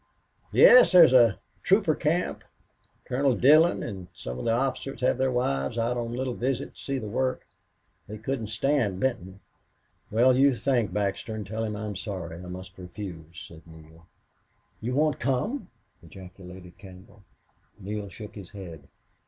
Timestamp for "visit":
6.33-6.73